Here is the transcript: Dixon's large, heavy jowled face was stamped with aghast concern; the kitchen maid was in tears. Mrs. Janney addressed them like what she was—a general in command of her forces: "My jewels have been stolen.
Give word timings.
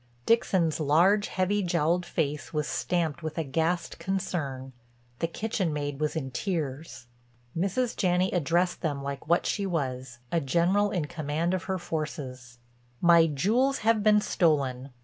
Dixon's 0.25 0.79
large, 0.79 1.27
heavy 1.27 1.61
jowled 1.61 2.07
face 2.07 2.51
was 2.51 2.65
stamped 2.67 3.21
with 3.21 3.37
aghast 3.37 3.99
concern; 3.99 4.73
the 5.19 5.27
kitchen 5.27 5.71
maid 5.71 5.99
was 5.99 6.15
in 6.15 6.31
tears. 6.31 7.05
Mrs. 7.55 7.95
Janney 7.95 8.31
addressed 8.31 8.81
them 8.81 9.03
like 9.03 9.27
what 9.27 9.45
she 9.45 9.67
was—a 9.67 10.41
general 10.41 10.89
in 10.89 11.05
command 11.05 11.53
of 11.53 11.65
her 11.65 11.77
forces: 11.77 12.57
"My 12.99 13.27
jewels 13.27 13.79
have 13.85 14.01
been 14.01 14.21
stolen. 14.21 14.89